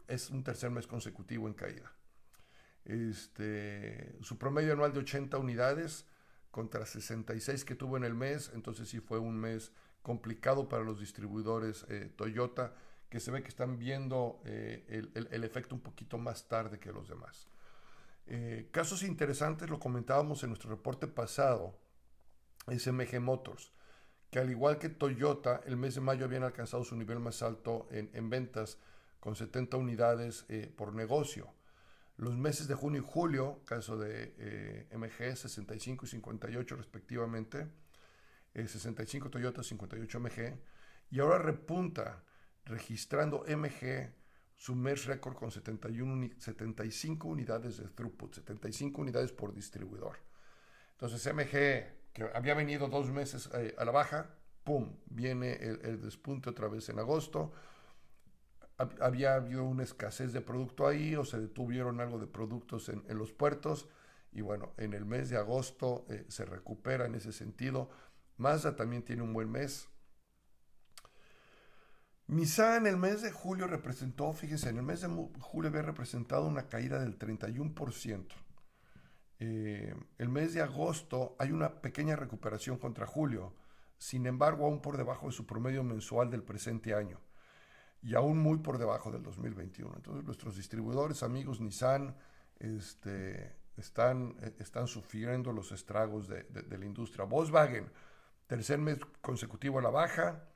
es 0.10 0.29
un 0.29 0.43
tercer 0.43 0.70
mes 0.70 0.86
consecutivo 0.86 1.48
en 1.48 1.53
caída. 1.53 1.93
Este, 2.84 4.17
su 4.22 4.38
promedio 4.38 4.74
anual 4.74 4.91
de 4.91 5.00
80 5.00 5.38
unidades 5.38 6.05
contra 6.51 6.86
66 6.86 7.63
que 7.63 7.75
tuvo 7.75 7.96
en 7.96 8.03
el 8.03 8.15
mes, 8.15 8.51
entonces 8.53 8.89
sí 8.89 9.00
fue 9.00 9.17
un 9.17 9.39
mes 9.39 9.72
complicado 10.01 10.67
para 10.67 10.84
los 10.84 11.00
distribuidores 11.00 11.86
eh, 11.88 12.12
Toyota, 12.17 12.75
que 13.08 13.22
se 13.22 13.31
ve 13.31 13.43
que 13.43 13.50
están 13.50 13.79
viendo 13.79 14.41
eh, 14.43 15.08
el, 15.13 15.43
efecto 15.46 15.74
un 15.74 15.81
poquito 15.81 16.17
más 16.17 16.50
tarde 16.50 16.79
que 16.79 16.91
los 16.91 17.08
demás. 17.08 17.48
Eh, 18.28 18.70
casos 18.72 19.04
interesantes 19.04 19.70
lo 19.70 19.80
comentábamos 19.80 20.44
en 20.44 20.50
nuestro 20.50 20.70
reporte 20.70 21.08
pasado, 21.08 21.78
SMG 22.68 23.20
Motors, 23.20 23.72
que 24.30 24.40
al 24.40 24.50
igual 24.50 24.78
que 24.78 24.90
Toyota, 24.90 25.62
el 25.66 25.78
mes 25.78 25.96
de 25.96 26.01
mayo 26.01 26.25
habían 26.25 26.44
alcanzado 26.44 26.84
su 26.84 26.96
nivel 26.96 27.20
más 27.20 27.42
alto 27.42 27.88
en, 27.92 28.30
ventas 28.30 28.78
con 29.20 29.36
70 29.36 29.78
unidades 29.78 30.46
eh, 30.48 30.74
por 30.75 30.94
negocio. 30.94 31.54
Los 32.18 32.38
meses 32.38 32.68
de 32.68 32.75
junio 32.75 33.01
y 33.01 33.06
julio, 33.06 33.62
caso 33.66 33.98
de 33.98 34.36
eh, 34.38 34.88
MG, 34.96 35.36
65 35.36 36.06
y 36.06 36.10
58 36.10 36.75
respectivamente, 36.75 37.68
65 38.54 39.30
Toyota, 39.30 39.63
58 39.63 40.20
MG, 40.20 40.58
y 41.10 41.20
ahora 41.20 41.38
repunta 41.38 42.24
registrando 42.66 43.44
MG 43.48 44.13
su 44.62 44.75
mes 44.75 45.06
récord 45.06 45.34
con 45.34 45.50
71, 45.50 46.36
75 46.38 47.27
unidades 47.27 47.77
de 47.77 47.86
throughput, 47.86 48.36
75 48.36 49.01
unidades 49.01 49.32
por 49.32 49.56
distribuidor. 49.56 50.20
Entonces 50.91 51.34
MG, 51.34 52.13
que 52.13 52.30
había 52.36 52.53
venido 52.53 52.88
dos 52.88 53.10
meses 53.10 53.50
eh, 53.56 53.74
a 53.80 53.86
la 53.86 53.91
baja, 53.91 54.36
¡pum!, 54.63 54.98
viene 55.08 55.53
el, 55.53 56.00
despunte 56.00 56.51
otra 56.51 56.68
vez 56.68 56.89
en 56.89 57.00
agosto. 57.00 57.51
Había 59.00 59.34
habido 59.34 59.63
una 59.63 59.82
escasez 59.82 60.32
de 60.32 60.41
producto 60.41 60.86
ahí 60.86 61.15
o 61.15 61.25
se 61.25 61.39
detuvieron 61.39 62.00
algo 62.00 62.20
de 62.20 62.27
productos 62.27 62.88
en, 62.89 63.03
los 63.18 63.34
puertos 63.34 63.89
y 64.32 64.41
bueno, 64.41 64.74
en 64.77 64.94
el 64.94 65.06
mes 65.06 65.32
de 65.32 65.38
agosto 65.38 66.06
eh, 66.08 66.25
se 66.27 66.46
recupera 66.46 67.08
en 67.08 67.15
ese 67.15 67.32
sentido. 67.32 67.89
Mazda 68.38 68.75
también 68.75 69.01
tiene 69.01 69.24
un 69.24 69.34
buen 69.34 69.50
mes, 69.50 69.89
Nissan 72.32 72.88
en 72.88 72.94
el 72.94 72.96
mes 72.96 73.22
de 73.22 73.30
julio 73.30 73.68
representó, 73.68 74.32
fíjense, 74.32 74.70
en 74.70 74.78
el 74.78 74.84
mes 74.84 75.02
de 75.02 75.10
julio 75.42 75.70
había 75.70 75.82
representado 75.82 76.48
una 76.48 76.70
caída 76.70 76.98
del 76.98 77.20
31%. 77.20 78.26
Eh, 79.40 79.94
el 80.18 80.30
mes 80.30 80.54
de 80.54 80.62
agosto 80.62 81.36
hay 81.40 81.52
una 81.52 81.82
pequeña 81.82 82.16
recuperación 82.16 82.78
contra 82.78 83.06
julio, 83.06 83.54
sin 83.98 84.26
embargo 84.28 84.66
aún 84.66 84.82
por 84.82 84.96
debajo 84.96 85.26
de 85.26 85.34
su 85.34 85.46
promedio 85.46 85.84
mensual 85.84 86.30
del 86.30 86.42
presente 86.42 86.94
año 86.94 87.20
y 88.02 88.16
aún 88.16 88.38
muy 88.38 88.60
por 88.60 88.78
debajo 88.78 89.12
del 89.12 89.24
2021. 89.24 89.94
Entonces 89.98 90.24
nuestros 90.24 90.56
distribuidores, 90.56 91.24
amigos 91.24 91.60
Nissan, 91.60 92.16
este, 92.60 93.58
están, 93.76 94.38
eh, 94.42 94.56
están 94.60 94.88
sufriendo 94.88 95.52
los 95.52 95.74
estragos 95.74 96.30
de, 96.30 96.44
de 96.44 96.78
la 96.78 96.86
industria. 96.86 97.26
Volkswagen, 97.26 97.92
tercer 98.48 98.80
mes 98.80 99.00
consecutivo 99.20 99.80
a 99.80 99.82
la 99.82 99.90
baja, 99.90 100.48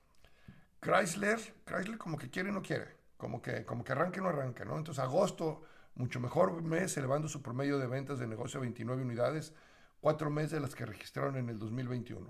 Chrysler, 0.82 1.40
Chrysler 1.66 1.98
como 1.98 2.18
que 2.18 2.30
quiere 2.30 2.50
y 2.50 2.52
no 2.52 2.62
quiere, 2.62 2.98
como 3.18 3.42
que, 3.42 3.66
como 3.66 3.84
que 3.84 3.92
arranque 3.94 4.20
y 4.20 4.24
no 4.24 4.30
arranca, 4.30 4.66
¿no? 4.66 4.78
Entonces 4.78 5.04
agosto, 5.04 5.64
mucho 5.96 6.20
mejor 6.20 6.62
mes, 6.62 6.96
elevando 6.98 7.28
su 7.28 7.42
promedio 7.42 7.80
de 7.80 7.88
ventas 7.88 8.20
de 8.20 8.28
negocio 8.28 8.60
a 8.60 8.62
29 8.62 9.02
unidades, 9.02 9.54
cuatro 10.02 10.30
meses 10.30 10.52
de 10.52 10.60
las 10.60 10.76
que 10.76 10.86
registraron 10.86 11.38
en 11.38 11.50
el 11.50 11.58
2021. 11.58 12.30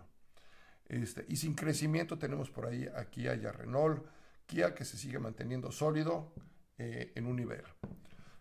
Este, 0.87 1.25
y 1.27 1.37
sin 1.37 1.55
crecimiento 1.55 2.17
tenemos 2.17 2.49
por 2.49 2.67
ahí 2.67 2.87
a 2.95 3.05
Kia 3.05 3.35
y 3.35 3.45
a 3.45 3.51
Renault, 3.51 4.05
Kia 4.45 4.75
que 4.75 4.85
se 4.85 4.97
sigue 4.97 5.17
manteniendo 5.17 5.71
sólido 5.71 6.31
eh, 6.77 7.11
en 7.15 7.25
un 7.25 7.35
nivel. 7.35 7.63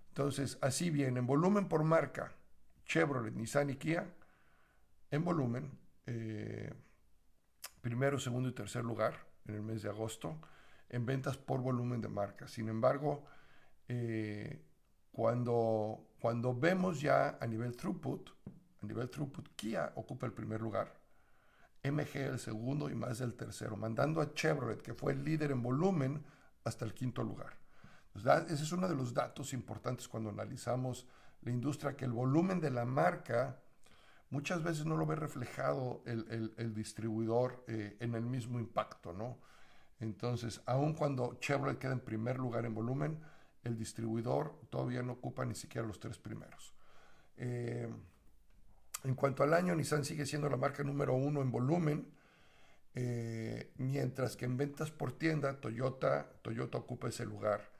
Entonces, 0.08 0.58
así 0.60 0.90
bien, 0.90 1.16
en 1.16 1.26
volumen 1.26 1.66
por 1.68 1.82
marca, 1.82 2.32
Chevrolet, 2.84 3.34
Nissan 3.34 3.70
y 3.70 3.76
Kia, 3.76 4.06
en 5.10 5.24
volumen, 5.24 5.78
eh, 6.06 6.72
primero, 7.80 8.18
segundo 8.18 8.48
y 8.48 8.52
tercer 8.52 8.84
lugar, 8.84 9.26
en 9.46 9.54
el 9.54 9.62
mes 9.62 9.82
de 9.82 9.88
agosto 9.88 10.38
en 10.88 11.06
ventas 11.06 11.36
por 11.36 11.60
volumen 11.60 12.00
de 12.00 12.08
marca. 12.08 12.46
Sin 12.46 12.68
embargo, 12.68 13.24
eh, 13.88 14.64
cuando, 15.10 16.08
cuando 16.20 16.54
vemos 16.54 17.00
ya 17.00 17.38
a 17.40 17.46
nivel 17.46 17.76
throughput, 17.76 18.30
a 18.82 18.86
nivel 18.86 19.10
throughput, 19.10 19.48
Kia 19.56 19.92
ocupa 19.96 20.26
el 20.26 20.32
primer 20.32 20.60
lugar, 20.60 21.00
MG 21.82 22.16
el 22.16 22.38
segundo 22.38 22.88
y 22.88 22.94
más 22.94 23.20
el 23.20 23.34
tercero, 23.34 23.76
mandando 23.76 24.20
a 24.20 24.32
Chevrolet, 24.32 24.80
que 24.80 24.94
fue 24.94 25.12
el 25.12 25.24
líder 25.24 25.50
en 25.50 25.62
volumen, 25.62 26.24
hasta 26.64 26.84
el 26.84 26.94
quinto 26.94 27.22
lugar. 27.22 27.58
ese 28.14 28.54
es 28.54 28.72
uno 28.72 28.88
de 28.88 28.94
los 28.94 29.12
datos 29.12 29.52
importantes 29.52 30.08
cuando 30.08 30.30
analizamos 30.30 31.06
la 31.42 31.50
industria, 31.50 31.96
que 31.96 32.06
el 32.06 32.12
volumen 32.12 32.60
de 32.60 32.70
la 32.70 32.84
marca 32.84 33.60
muchas 34.34 34.64
veces 34.64 34.84
no 34.84 34.96
lo 34.96 35.06
ve 35.06 35.14
reflejado 35.14 36.02
el, 36.06 36.74
distribuidor 36.74 37.64
eh, 37.68 37.96
en 38.00 38.16
el 38.16 38.24
mismo 38.24 38.58
impacto, 38.58 39.12
¿no? 39.12 39.38
Entonces, 40.00 40.60
aun 40.66 40.94
cuando 40.94 41.38
Chevrolet 41.38 41.78
queda 41.78 41.92
en 41.92 42.00
primer 42.00 42.38
lugar 42.38 42.66
en 42.66 42.74
volumen, 42.74 43.20
el 43.62 43.78
distribuidor 43.78 44.58
todavía 44.70 45.02
no 45.02 45.12
ocupa 45.12 45.44
ni 45.44 45.54
siquiera 45.54 45.86
los 45.86 46.00
tres 46.00 46.18
primeros. 46.18 46.74
Eh, 47.36 47.88
en 49.04 49.14
cuanto 49.14 49.44
al 49.44 49.54
año, 49.54 49.76
Nissan 49.76 50.04
sigue 50.04 50.26
siendo 50.26 50.50
la 50.50 50.56
marca 50.56 50.82
número 50.82 51.14
uno 51.14 51.40
en 51.40 51.52
volumen, 51.52 52.08
eh, 52.96 53.70
mientras 53.76 54.36
que 54.36 54.46
en 54.46 54.56
ventas 54.56 54.90
por 54.90 55.12
tienda, 55.12 55.60
Toyota, 55.60 56.28
Toyota 56.42 56.78
ocupa 56.78 57.08
ese 57.08 57.24
lugar 57.24 57.70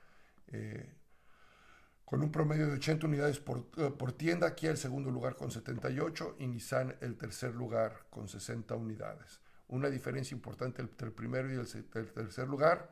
con 2.05 2.21
un 2.21 2.31
promedio 2.31 2.67
de 2.67 2.73
80 2.73 3.07
unidades 3.07 3.39
por, 3.39 3.65
eh, 3.77 3.89
por, 3.89 4.11
tienda, 4.13 4.53
Kia 4.53 4.69
el 4.69 4.77
segundo 4.77 5.09
lugar 5.09 5.35
con 5.35 5.49
78 5.51 6.35
y 6.39 6.47
Nissan 6.47 6.95
el 7.01 7.17
tercer 7.17 7.55
lugar 7.55 8.05
con 8.11 8.27
60 8.27 8.75
unidades. 8.75 9.41
Una 9.67 9.89
diferencia 9.89 10.35
importante 10.35 10.83
entre 10.83 11.07
el 11.07 11.13
primero 11.13 11.51
y 11.51 11.55
el, 11.55 11.85
tercer 11.89 12.47
lugar. 12.47 12.91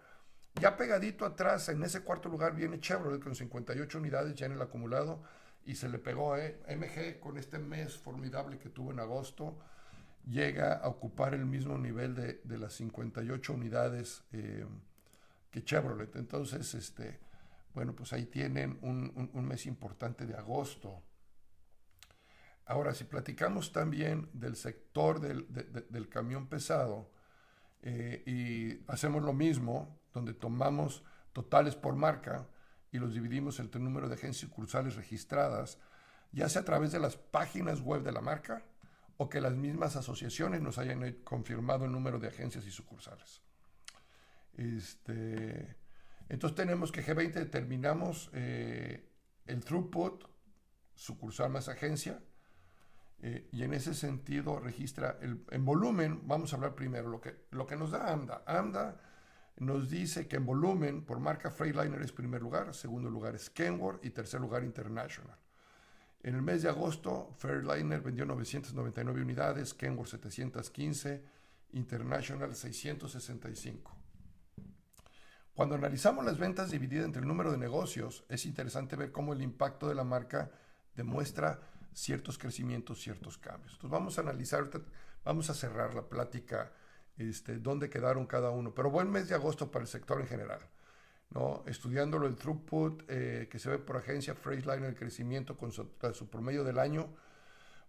Ya 0.59 0.75
pegadito 0.75 1.25
atrás, 1.25 1.69
en 1.69 1.83
ese 1.83 2.01
cuarto 2.01 2.27
lugar 2.27 2.55
viene 2.55 2.79
Chevrolet 2.79 3.21
con 3.21 3.35
58 3.35 3.99
unidades 3.99 4.35
ya 4.35 4.47
en 4.47 4.53
el 4.53 4.61
acumulado 4.61 5.21
y 5.65 5.75
se 5.75 5.89
le 5.89 5.99
pegó 5.99 6.33
a 6.33 6.43
eh, 6.43 6.59
MG 6.67 7.19
con 7.19 7.37
este 7.37 7.59
mes 7.59 7.95
formidable 7.95 8.57
que 8.57 8.69
tuvo 8.69 8.91
en 8.91 8.99
agosto. 8.99 9.59
Llega 10.25 10.73
a 10.73 10.87
ocupar 10.87 11.35
el 11.35 11.45
mismo 11.45 11.77
nivel 11.77 12.15
de, 12.15 12.41
de 12.43 12.57
las 12.57 12.73
58 12.73 13.53
unidades 13.53 14.23
eh, 14.31 14.65
que 15.51 15.63
Chevrolet. 15.63 16.15
Entonces, 16.15 16.73
este, 16.73 17.19
bueno, 17.73 17.95
pues 17.95 18.13
ahí 18.13 18.25
tienen 18.25 18.77
un, 18.81 19.47
mes 19.47 19.65
importante 19.65 20.25
de 20.25 20.35
agosto. 20.35 21.01
Ahora, 22.65 22.93
si 22.93 23.03
platicamos 23.03 23.71
también 23.71 24.29
del 24.33 24.55
sector 24.55 25.19
del, 25.19 26.09
camión 26.09 26.47
pesado 26.47 27.11
eh, 27.81 28.23
y 28.25 28.91
hacemos 28.91 29.23
lo 29.23 29.33
mismo, 29.33 29.99
donde 30.13 30.33
tomamos 30.33 31.03
totales 31.33 31.75
por 31.75 31.95
marca 31.95 32.47
y 32.91 32.99
los 32.99 33.13
dividimos 33.13 33.59
entre 33.59 33.79
el 33.79 33.85
número 33.85 34.07
de 34.07 34.15
agencias 34.15 34.49
sucursales 34.49 34.95
registradas, 34.95 35.79
ya 36.31 36.47
sea 36.47 36.61
a 36.61 36.65
través 36.65 36.91
de 36.91 36.99
las 36.99 37.17
páginas 37.17 37.81
web 37.81 38.03
de 38.03 38.11
la 38.11 38.21
marca 38.21 38.63
o 39.17 39.29
que 39.29 39.41
las 39.41 39.53
mismas 39.53 39.95
asociaciones 39.95 40.61
nos 40.61 40.77
hayan 40.77 41.11
confirmado 41.23 41.85
el 41.85 41.91
número 41.91 42.19
de 42.19 42.27
agencias 42.27 42.65
y 42.65 42.71
sucursales. 42.71 43.41
Este, 44.53 45.75
entonces 46.29 46.55
tenemos 46.55 46.91
que 46.91 47.03
G20 47.03 47.33
determinamos 47.33 48.29
eh, 48.33 49.09
el 49.45 49.63
throughput, 49.63 50.25
sucursal 50.95 51.49
más 51.49 51.69
agencia, 51.69 52.21
eh, 53.21 53.47
y 53.51 53.63
en 53.63 53.73
ese 53.73 53.93
sentido 53.93 54.59
registra 54.59 55.17
el, 55.21 55.45
en 55.51 55.65
volumen, 55.65 56.21
vamos 56.27 56.53
a 56.53 56.57
hablar 56.57 56.75
primero 56.75 57.09
lo 57.09 57.21
que, 57.21 57.45
lo 57.51 57.65
que 57.65 57.75
nos 57.75 57.91
da 57.91 58.11
AMDA. 58.11 58.43
AMDA 58.45 58.97
nos 59.57 59.89
dice 59.89 60.27
que 60.27 60.37
en 60.37 60.45
volumen 60.45 61.05
por 61.05 61.19
marca 61.19 61.51
Freightliner 61.51 62.01
es 62.01 62.11
primer 62.11 62.41
lugar, 62.41 62.73
segundo 62.73 63.09
lugar 63.09 63.35
es 63.35 63.49
Kenworth 63.49 64.03
y 64.03 64.09
tercer 64.09 64.41
lugar 64.41 64.63
International. 64.63 65.37
En 66.23 66.35
el 66.35 66.41
mes 66.41 66.61
de 66.63 66.69
agosto, 66.69 67.33
Fairliner 67.37 68.01
vendió 68.01 68.25
999 68.25 69.21
unidades, 69.21 69.73
Kenworth 69.73 70.09
715, 70.09 71.21
International 71.73 72.55
665. 72.55 74.02
Cuando 75.53 75.75
analizamos 75.75 76.25
las 76.25 76.39
ventas 76.39 76.71
divididas 76.71 77.05
entre 77.05 77.21
el 77.21 77.27
número 77.27 77.51
de 77.51 77.57
negocios, 77.57 78.25
es 78.27 78.45
interesante 78.45 78.95
ver 78.95 79.11
cómo 79.11 79.33
el 79.33 79.41
impacto 79.41 79.87
de 79.87 79.93
la 79.93 80.03
marca 80.03 80.51
demuestra 80.95 81.59
ciertos 81.93 82.39
crecimientos, 82.39 83.01
ciertos 83.01 83.37
cambios. 83.37 83.73
Entonces 83.73 83.91
vamos 83.91 84.17
a 84.17 84.21
analizar, 84.21 84.67
vamos 85.23 85.49
a 85.51 85.53
cerrar 85.53 85.93
la 85.93 86.09
plática, 86.09 86.71
este, 87.17 87.59
dónde 87.59 87.89
quedaron 87.89 88.25
cada 88.25 88.49
uno. 88.49 88.73
Pero 88.73 88.89
buen 88.89 89.11
mes 89.11 89.29
de 89.29 89.35
agosto 89.35 89.69
para 89.69 89.83
el 89.83 89.87
sector 89.87 90.19
en 90.19 90.27
general. 90.27 90.61
¿no? 91.29 91.63
Estudiándolo 91.67 92.25
el 92.25 92.35
throughput 92.35 93.03
eh, 93.07 93.47
que 93.49 93.59
se 93.59 93.69
ve 93.69 93.77
por 93.77 93.97
agencia 93.97 94.33
Freightliner, 94.33 94.89
el 94.89 94.95
crecimiento 94.95 95.55
con 95.55 95.71
su, 95.71 95.87
su, 96.13 96.29
promedio 96.29 96.63
del 96.63 96.79
año 96.79 97.09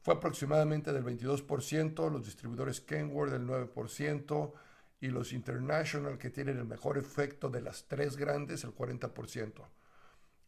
fue 0.00 0.14
aproximadamente 0.14 0.92
del 0.92 1.02
22%, 1.02 2.10
los 2.10 2.26
distribuidores 2.26 2.82
Kenworth 2.82 3.32
del 3.32 3.46
9%, 3.46 4.52
y 5.00 5.08
los 5.08 5.32
International 5.32 6.18
que 6.18 6.30
tienen 6.30 6.58
el 6.58 6.64
mejor 6.64 6.98
efecto 6.98 7.48
de 7.50 7.60
las 7.60 7.86
tres 7.86 8.16
grandes, 8.16 8.64
el 8.64 8.74
40%. 8.74 9.66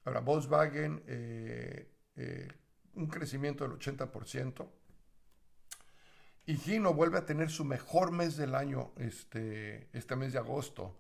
Ahora, 0.05 0.21
Volkswagen, 0.21 1.03
eh, 1.07 1.91
eh, 2.17 2.49
un 2.95 3.07
crecimiento 3.09 3.65
del 3.65 3.79
80%. 3.79 4.67
Y 6.47 6.57
Gino 6.57 6.95
vuelve 6.95 7.19
a 7.19 7.26
tener 7.26 7.50
su 7.50 7.65
mejor 7.65 8.12
mes 8.12 8.37
del 8.37 8.55
año 8.55 8.93
este, 8.97 9.88
este 9.93 10.15
mes 10.15 10.33
de 10.33 10.38
agosto. 10.38 10.97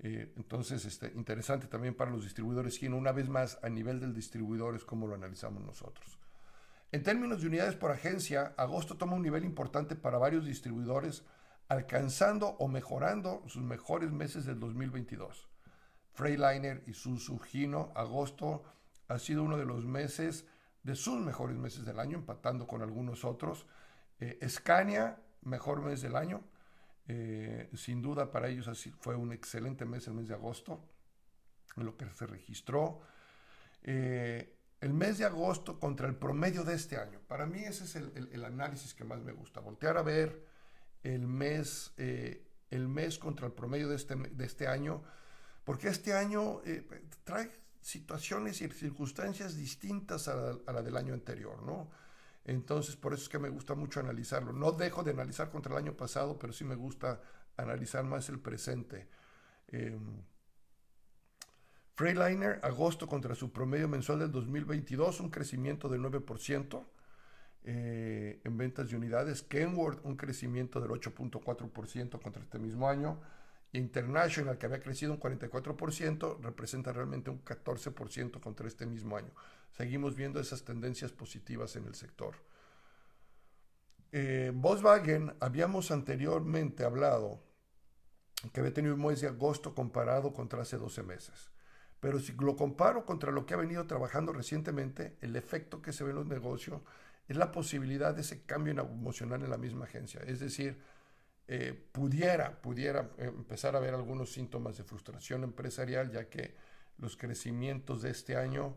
Eh, 0.00 0.32
entonces, 0.36 0.84
este, 0.84 1.12
interesante 1.14 1.68
también 1.68 1.94
para 1.94 2.10
los 2.10 2.24
distribuidores 2.24 2.78
Gino, 2.78 2.96
una 2.96 3.12
vez 3.12 3.28
más 3.28 3.58
a 3.62 3.68
nivel 3.68 4.00
del 4.00 4.12
distribuidor 4.12 4.74
es 4.74 4.84
como 4.84 5.06
lo 5.06 5.14
analizamos 5.14 5.62
nosotros. 5.62 6.18
En 6.90 7.04
términos 7.04 7.40
de 7.40 7.46
unidades 7.46 7.76
por 7.76 7.92
agencia, 7.92 8.54
agosto 8.56 8.96
toma 8.96 9.14
un 9.14 9.22
nivel 9.22 9.44
importante 9.44 9.94
para 9.94 10.18
varios 10.18 10.44
distribuidores 10.44 11.24
alcanzando 11.68 12.48
o 12.48 12.68
mejorando 12.68 13.42
sus 13.48 13.62
mejores 13.62 14.10
meses 14.10 14.44
del 14.44 14.60
2022. 14.60 15.48
Freightliner 16.12 16.82
y 16.86 16.92
Suzu 16.92 17.40
Hino. 17.52 17.92
Agosto 17.94 18.64
ha 19.08 19.18
sido 19.18 19.42
uno 19.42 19.56
de 19.56 19.64
los 19.64 19.84
meses, 19.84 20.46
de 20.82 20.94
sus 20.94 21.18
mejores 21.20 21.56
meses 21.56 21.84
del 21.84 21.98
año, 21.98 22.18
empatando 22.18 22.66
con 22.66 22.82
algunos 22.82 23.24
otros. 23.24 23.66
Eh, 24.20 24.38
Scania, 24.48 25.18
mejor 25.42 25.82
mes 25.82 26.02
del 26.02 26.16
año. 26.16 26.42
Eh, 27.08 27.68
sin 27.74 28.00
duda 28.00 28.30
para 28.30 28.48
ellos 28.48 28.68
así 28.68 28.90
fue 28.90 29.16
un 29.16 29.32
excelente 29.32 29.84
mes 29.84 30.06
el 30.06 30.14
mes 30.14 30.28
de 30.28 30.34
agosto, 30.34 30.80
en 31.76 31.84
lo 31.84 31.96
que 31.96 32.08
se 32.10 32.26
registró. 32.26 33.00
Eh, 33.82 34.56
el 34.80 34.92
mes 34.92 35.18
de 35.18 35.24
agosto 35.24 35.78
contra 35.78 36.08
el 36.08 36.16
promedio 36.16 36.64
de 36.64 36.74
este 36.74 36.96
año. 36.96 37.20
Para 37.28 37.46
mí 37.46 37.60
ese 37.60 37.84
es 37.84 37.94
el, 37.96 38.44
análisis 38.44 38.94
que 38.94 39.04
más 39.04 39.22
me 39.22 39.32
gusta. 39.32 39.60
Voltear 39.60 39.96
a 39.96 40.02
ver 40.02 40.44
el 41.02 41.26
mes, 41.26 41.92
eh, 41.96 42.46
el 42.70 42.88
mes 42.88 43.18
contra 43.18 43.46
el 43.46 43.52
promedio 43.52 43.88
de 43.88 43.96
este, 43.96 44.16
de 44.16 44.44
este 44.44 44.66
año, 44.66 45.02
porque 45.64 45.88
este 45.88 46.14
año 46.14 46.60
trae 47.24 47.50
situaciones 47.80 48.62
y 48.62 48.68
circunstancias 48.68 49.56
distintas 49.56 50.28
a 50.28 50.56
la, 50.72 50.82
del 50.82 50.96
año 50.96 51.14
anterior, 51.14 51.62
¿no? 51.62 51.90
Entonces, 52.44 52.96
por 52.96 53.12
eso 53.12 53.24
es 53.24 53.28
que 53.28 53.38
me 53.38 53.50
gusta 53.50 53.74
mucho 53.74 54.00
analizarlo. 54.00 54.52
No 54.52 54.72
dejo 54.72 55.02
de 55.02 55.12
analizar 55.12 55.50
contra 55.50 55.72
el 55.72 55.78
año 55.78 55.96
pasado, 55.96 56.38
pero 56.38 56.52
sí 56.52 56.64
me 56.64 56.74
gusta 56.74 57.20
analizar 57.56 58.04
más 58.04 58.28
el 58.28 58.40
presente. 58.40 59.08
Eh, 59.68 59.98
Freightliner, 61.94 62.58
agosto 62.62 63.06
contra 63.06 63.34
su 63.34 63.52
promedio 63.52 63.88
mensual 63.88 64.20
del 64.20 64.32
2022, 64.32 65.20
un 65.20 65.30
crecimiento 65.30 65.88
del 65.88 66.00
9% 66.00 66.84
eh, 67.64 68.40
en 68.44 68.56
ventas 68.56 68.90
de 68.90 68.96
unidades. 68.96 69.42
Kenworth, 69.42 70.04
un 70.04 70.16
crecimiento 70.16 70.80
del 70.80 70.90
8.4% 70.90 72.20
contra 72.20 72.42
este 72.42 72.58
mismo 72.58 72.88
año. 72.88 73.20
International, 73.72 74.58
que 74.58 74.66
había 74.66 74.80
crecido 74.80 75.12
un 75.12 75.20
44%, 75.20 76.40
representa 76.40 76.92
realmente 76.92 77.30
un 77.30 77.42
14% 77.42 78.40
contra 78.40 78.66
este 78.66 78.84
mismo 78.84 79.16
año. 79.16 79.30
Seguimos 79.70 80.14
viendo 80.14 80.40
esas 80.40 80.62
tendencias 80.64 81.12
positivas 81.12 81.76
en 81.76 81.86
el 81.86 81.94
sector. 81.94 82.34
Eh, 84.10 84.52
Volkswagen, 84.54 85.34
habíamos 85.40 85.90
anteriormente 85.90 86.84
hablado 86.84 87.42
que 88.52 88.60
había 88.60 88.74
tenido 88.74 88.94
un 88.94 89.06
mes 89.06 89.20
de 89.20 89.28
agosto 89.28 89.74
comparado 89.74 90.32
contra 90.32 90.62
hace 90.62 90.76
12 90.76 91.02
meses. 91.02 91.50
Pero 92.00 92.18
si 92.18 92.32
lo 92.32 92.56
comparo 92.56 93.06
contra 93.06 93.30
lo 93.30 93.46
que 93.46 93.54
ha 93.54 93.58
venido 93.58 93.86
trabajando 93.86 94.32
recientemente, 94.32 95.16
el 95.20 95.36
efecto 95.36 95.80
que 95.80 95.92
se 95.92 96.04
ve 96.04 96.10
en 96.10 96.16
los 96.16 96.26
negocios 96.26 96.82
es 97.28 97.36
la 97.36 97.52
posibilidad 97.52 98.14
de 98.14 98.22
ese 98.22 98.42
cambio 98.44 98.72
emocional 98.72 99.42
en 99.42 99.50
la 99.50 99.58
misma 99.58 99.84
agencia. 99.84 100.20
Es 100.26 100.40
decir, 100.40 100.78
eh, 101.48 101.72
pudiera, 101.92 102.62
pudiera 102.62 103.10
eh, 103.18 103.24
empezar 103.26 103.76
a 103.76 103.80
ver 103.80 103.94
algunos 103.94 104.32
síntomas 104.32 104.76
de 104.76 104.84
frustración 104.84 105.44
empresarial, 105.44 106.10
ya 106.10 106.28
que 106.28 106.54
los 106.98 107.16
crecimientos 107.16 108.02
de 108.02 108.10
este 108.10 108.36
año 108.36 108.76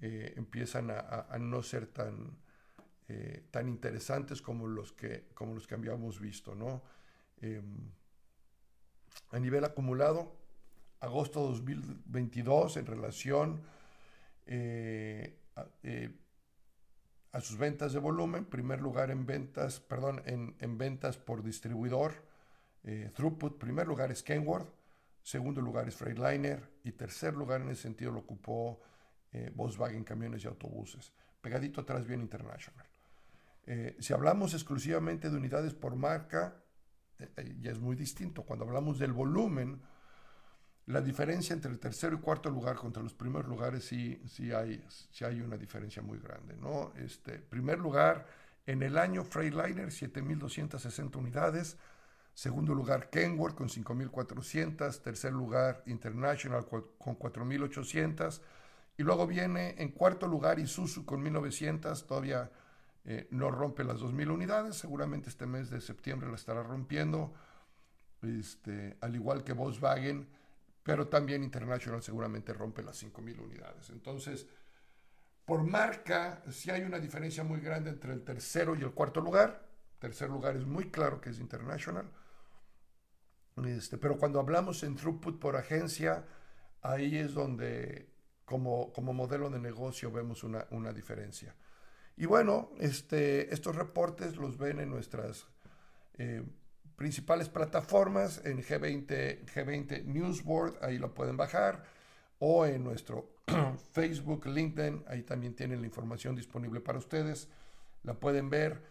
eh, 0.00 0.34
empiezan 0.36 0.90
a, 0.90 1.36
no 1.38 1.62
ser 1.62 1.86
tan, 1.86 2.38
tan 3.50 3.68
interesantes 3.68 4.40
como 4.40 4.66
los, 4.66 4.92
que, 4.92 5.28
como 5.34 5.54
los 5.54 5.66
que 5.66 5.74
habíamos 5.74 6.20
visto. 6.20 6.54
¿no? 6.54 6.82
Em, 7.40 7.90
a 9.32 9.38
nivel 9.38 9.64
acumulado, 9.64 10.36
agosto 11.00 11.40
2022 11.40 12.76
en 12.76 12.86
relación 12.86 13.62
a 17.32 17.40
sus 17.40 17.58
ventas 17.58 17.92
de 17.92 17.98
volumen, 17.98 18.44
primer 18.44 18.80
lugar 18.80 19.10
en 19.10 19.24
ventas, 19.24 19.80
perdón, 19.80 20.22
en, 20.26 20.78
ventas 20.78 21.16
por 21.16 21.42
distribuidor, 21.42 22.26
eh, 22.82 23.10
throughput, 23.14 23.58
primer 23.58 23.86
lugar 23.86 24.10
es 24.10 24.22
Kenworth, 24.22 24.68
segundo 25.22 25.60
lugar 25.60 25.86
es 25.86 25.94
Freightliner 25.94 26.68
y 26.82 26.92
tercer 26.92 27.34
lugar 27.34 27.60
en 27.60 27.70
ese 27.70 27.82
sentido 27.82 28.10
lo 28.10 28.20
ocupó 28.20 28.80
eh, 29.32 29.52
Volkswagen 29.54 30.02
Camiones 30.02 30.44
y 30.44 30.48
Autobuses. 30.48 31.12
Pegadito 31.40 31.82
atrás 31.82 32.06
bien 32.06 32.20
International. 32.20 32.86
Eh, 33.66 33.96
si 34.00 34.12
hablamos 34.12 34.54
exclusivamente 34.54 35.30
de 35.30 35.36
unidades 35.36 35.74
por 35.74 35.94
marca, 35.94 36.64
ya 37.60 37.70
es 37.70 37.78
muy 37.78 37.96
distinto. 37.96 38.44
Cuando 38.44 38.64
hablamos 38.64 38.98
del 38.98 39.12
volumen, 39.12 39.80
la 40.90 41.00
diferencia 41.00 41.54
entre 41.54 41.70
el 41.70 41.78
tercero 41.78 42.16
y 42.16 42.18
cuarto 42.18 42.50
lugar 42.50 42.76
contra 42.76 43.02
los 43.02 43.14
primeros 43.14 43.48
lugares 43.48 43.84
sí, 43.84 44.20
sí, 44.26 44.52
hay, 44.52 44.84
sí 44.88 45.24
hay 45.24 45.40
una 45.40 45.56
diferencia 45.56 46.02
muy 46.02 46.18
grande. 46.18 46.56
¿no? 46.56 46.92
Este, 46.96 47.38
primer 47.38 47.78
lugar, 47.78 48.26
en 48.66 48.82
el 48.82 48.98
año 48.98 49.24
Freightliner, 49.24 49.88
7.260 49.88 51.16
unidades. 51.16 51.76
Segundo 52.34 52.74
lugar, 52.74 53.08
Kenworth 53.10 53.56
con 53.56 53.68
5.400. 53.68 55.00
Tercer 55.00 55.32
lugar, 55.32 55.82
International 55.86 56.66
con 56.66 57.18
4.800. 57.18 58.40
Y 58.96 59.02
luego 59.02 59.26
viene 59.26 59.74
en 59.78 59.90
cuarto 59.92 60.26
lugar 60.26 60.58
Isuzu 60.58 61.04
con 61.04 61.24
1.900. 61.24 62.06
Todavía 62.06 62.50
eh, 63.04 63.28
no 63.30 63.50
rompe 63.50 63.84
las 63.84 64.00
2.000 64.00 64.30
unidades. 64.30 64.76
Seguramente 64.76 65.28
este 65.28 65.46
mes 65.46 65.70
de 65.70 65.80
septiembre 65.80 66.28
la 66.28 66.36
estará 66.36 66.62
rompiendo. 66.62 67.32
Este, 68.22 68.96
al 69.00 69.14
igual 69.14 69.44
que 69.44 69.52
Volkswagen 69.52 70.39
pero 70.90 71.06
también 71.06 71.44
International 71.44 72.02
seguramente 72.02 72.52
rompe 72.52 72.82
las 72.82 73.00
5.000 73.00 73.38
unidades. 73.38 73.90
Entonces, 73.90 74.48
por 75.44 75.62
marca, 75.62 76.42
sí 76.50 76.68
hay 76.68 76.82
una 76.82 76.98
diferencia 76.98 77.44
muy 77.44 77.60
grande 77.60 77.90
entre 77.90 78.12
el 78.12 78.24
tercero 78.24 78.74
y 78.74 78.82
el 78.82 78.90
cuarto 78.90 79.20
lugar. 79.20 79.68
Tercer 80.00 80.30
lugar 80.30 80.56
es 80.56 80.66
muy 80.66 80.90
claro 80.90 81.20
que 81.20 81.30
es 81.30 81.38
International. 81.38 82.10
Este, 83.64 83.98
pero 83.98 84.18
cuando 84.18 84.40
hablamos 84.40 84.82
en 84.82 84.96
throughput 84.96 85.38
por 85.38 85.54
agencia, 85.54 86.26
ahí 86.82 87.18
es 87.18 87.34
donde 87.34 88.12
como, 88.44 88.92
como 88.92 89.12
modelo 89.12 89.48
de 89.48 89.60
negocio 89.60 90.10
vemos 90.10 90.42
una, 90.42 90.66
una 90.70 90.92
diferencia. 90.92 91.54
Y 92.16 92.26
bueno, 92.26 92.72
este, 92.80 93.54
estos 93.54 93.76
reportes 93.76 94.34
los 94.38 94.58
ven 94.58 94.80
en 94.80 94.90
nuestras 94.90 95.46
eh, 96.14 96.42
principales 97.00 97.48
plataformas, 97.48 98.42
en 98.44 98.62
G20, 98.62 99.46
G20 99.46 100.04
Newsboard, 100.04 100.84
ahí 100.84 100.98
lo 100.98 101.14
pueden 101.14 101.34
bajar, 101.34 101.82
o 102.38 102.66
en 102.66 102.84
nuestro 102.84 103.36
Facebook, 103.92 104.44
LinkedIn, 104.44 105.04
ahí 105.08 105.22
también 105.22 105.54
tienen 105.54 105.80
la 105.80 105.86
información 105.86 106.36
disponible 106.36 106.78
para 106.80 106.98
ustedes, 106.98 107.48
la 108.02 108.12
pueden 108.12 108.50
ver. 108.50 108.82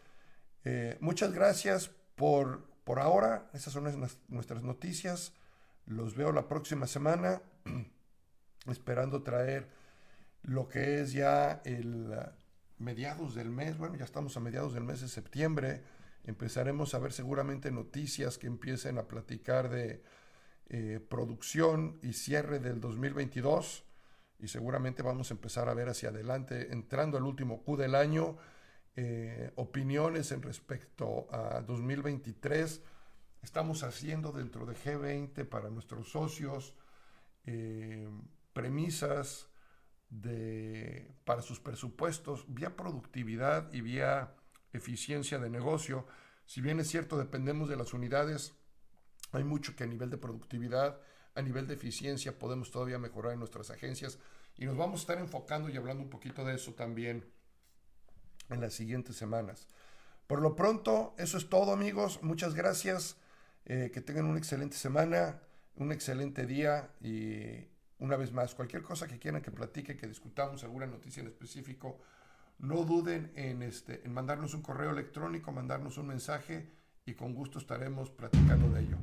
Eh, 0.66 0.98
muchas 1.02 1.34
gracias 1.34 1.92
por, 2.16 2.66
por 2.84 3.00
ahora, 3.00 3.48
esas 3.54 3.74
son 3.74 3.84
nuestras 4.28 4.64
noticias, 4.64 5.34
los 5.86 6.16
veo 6.16 6.32
la 6.32 6.48
próxima 6.48 6.88
semana, 6.88 7.44
esperando 8.66 9.22
traer 9.22 9.70
lo 10.42 10.68
que 10.68 11.02
es 11.02 11.14
ya 11.14 11.62
el 11.64 12.12
mediados 12.80 13.36
del 13.36 13.52
mes, 13.52 13.78
bueno, 13.78 13.98
ya 13.98 14.06
estamos 14.06 14.36
a 14.36 14.40
mediados 14.40 14.74
del 14.74 14.84
mes 14.84 15.00
de 15.02 15.10
septiembre, 15.10 15.84
empezaremos 16.30 16.94
a 16.94 17.00
ver 17.00 17.12
seguramente 17.12 17.72
noticias 17.72 18.38
que 18.38 18.48
empiecen 18.48 18.98
a 18.98 19.08
platicar 19.08 19.70
de 19.70 20.04
eh, 20.70 21.00
producción 21.10 22.00
y 22.04 22.14
cierre 22.14 22.60
del 22.60 22.80
2022 22.80 23.84
y 24.40 24.48
seguramente 24.48 25.02
vamos 25.02 25.32
a 25.32 25.34
empezar 25.34 25.68
a 25.68 25.74
ver 25.74 25.90
hacia 25.90 26.10
adelante, 26.10 26.72
entrando 26.72 27.18
al 27.18 27.24
último 27.24 27.64
Q 27.64 27.76
del 27.76 27.96
año, 27.96 28.38
eh, 28.96 29.52
opiniones 29.56 30.32
en 30.32 30.42
respecto 30.42 31.28
a 31.32 31.62
2023. 31.62 32.82
Estamos 33.42 33.84
haciendo 33.84 34.32
dentro 34.32 34.66
de 34.66 34.76
G20 34.76 35.48
para 35.50 35.70
nuestros 35.70 36.12
socios 36.12 36.76
eh, 37.46 38.08
premisas 38.54 39.50
de, 40.10 41.12
para 41.26 41.42
sus 41.42 41.60
presupuestos 41.60 42.46
vía 42.48 42.76
productividad 42.76 43.74
y 43.74 43.82
vía 43.82 44.36
eficiencia 44.74 45.40
de 45.40 45.50
negocio. 45.50 46.06
Si 46.46 46.62
bien 46.62 46.80
es 46.80 46.88
cierto, 46.88 47.18
dependemos 47.18 47.70
de 47.70 47.76
las 47.76 47.94
unidades, 47.94 48.54
hay 49.32 49.44
mucho 49.44 49.76
que 49.76 49.84
a 49.84 49.88
nivel 49.88 50.10
de 50.10 50.18
productividad, 50.18 51.00
a 51.36 51.42
nivel 51.42 51.68
de 51.68 51.76
eficiencia 51.76 52.38
podemos 52.38 52.72
todavía 52.72 53.00
mejorar 53.00 53.34
en 53.34 53.40
nuestras 53.40 53.70
agencias 53.70 54.20
y 54.58 54.66
nos 54.66 54.78
vamos 54.78 55.00
a 55.00 55.04
estar 55.04 55.20
enfocando 55.20 55.70
y 55.70 55.78
hablando 55.78 56.04
un 56.04 56.10
poquito 56.10 56.44
de 56.44 56.56
eso 56.56 56.74
también 56.74 57.26
en 58.50 58.62
las 58.62 58.74
siguientes 58.74 59.16
semanas. 59.16 59.68
Por 60.28 60.42
lo 60.42 60.56
pronto, 60.56 61.16
eso 61.18 61.38
es 61.38 61.50
todo 61.50 61.72
amigos, 61.72 62.22
muchas 62.22 62.54
gracias, 62.56 63.18
eh, 63.66 63.90
que 63.94 64.02
tengan 64.02 64.26
una 64.26 64.38
excelente 64.38 64.76
semana, 64.76 65.42
un 65.76 65.92
excelente 65.92 66.46
día 66.46 66.92
y 67.00 67.68
una 68.00 68.16
vez 68.16 68.32
más, 68.32 68.56
cualquier 68.56 68.82
cosa 68.82 69.08
que 69.08 69.20
quieran 69.20 69.42
que 69.42 69.52
platique, 69.52 69.98
que 69.98 70.08
discutamos, 70.08 70.64
alguna 70.64 70.88
noticia 70.88 71.22
en 71.22 71.28
específico, 71.28 72.00
no 72.60 72.84
duden 72.84 73.32
en, 73.36 73.64
este, 73.64 74.06
en 74.06 74.14
mandarnos 74.14 74.54
un 74.54 74.62
correo 74.62 74.92
electrónico, 74.92 75.52
mandarnos 75.52 75.98
un 75.98 76.08
mensaje 76.08 76.70
y 77.06 77.14
con 77.14 77.34
gusto 77.34 77.58
estaremos 77.58 78.10
platicando 78.12 78.70
de 78.72 78.82
ello. 78.82 78.98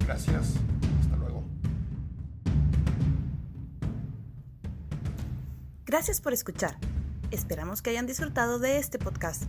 Gracias, 0.00 0.54
hasta 1.00 1.16
luego. 1.16 1.44
Gracias 5.86 6.20
por 6.20 6.32
escuchar. 6.32 6.76
Esperamos 7.30 7.80
que 7.80 7.90
hayan 7.90 8.06
disfrutado 8.06 8.58
de 8.58 8.78
este 8.78 8.98
podcast. 8.98 9.44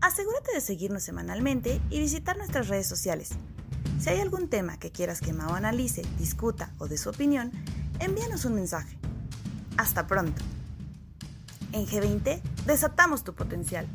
Asegúrate 0.00 0.52
de 0.52 0.60
seguirnos 0.60 1.02
semanalmente 1.02 1.80
y 1.88 1.98
visitar 1.98 2.36
nuestras 2.36 2.68
redes 2.68 2.86
sociales. 2.86 3.30
Si 3.98 4.10
hay 4.10 4.20
algún 4.20 4.48
tema 4.48 4.78
que 4.78 4.92
quieras 4.92 5.20
que 5.20 5.32
Mao 5.32 5.54
analice, 5.54 6.02
discuta 6.18 6.72
o 6.78 6.88
de 6.88 6.98
su 6.98 7.08
opinión, 7.08 7.50
envíanos 8.00 8.44
un 8.44 8.54
mensaje. 8.54 8.98
Hasta 9.78 10.06
pronto. 10.06 10.42
En 11.72 11.86
G20 11.86 12.42
desatamos 12.66 13.24
tu 13.24 13.34
potencial. 13.34 13.86